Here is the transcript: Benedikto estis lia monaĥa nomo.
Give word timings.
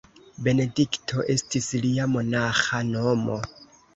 Benedikto 0.45 1.25
estis 1.33 1.69
lia 1.83 2.09
monaĥa 2.15 2.83
nomo. 2.89 3.37